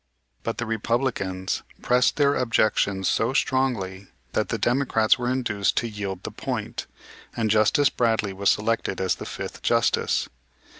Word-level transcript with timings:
But 0.41 0.57
the 0.57 0.65
Republicans 0.65 1.61
pressed 1.83 2.15
their 2.15 2.33
objections 2.35 3.07
so 3.07 3.33
strongly 3.33 4.07
that 4.33 4.49
the 4.49 4.57
Democrats 4.57 5.19
were 5.19 5.29
induced 5.29 5.77
to 5.77 5.87
yield 5.87 6.23
the 6.23 6.31
point, 6.31 6.87
and 7.37 7.51
Justice 7.51 7.91
Bradley 7.91 8.33
was 8.33 8.49
selected 8.49 8.99
as 8.99 9.13
the 9.13 9.27
fifth 9.27 9.61
Justice. 9.61 10.27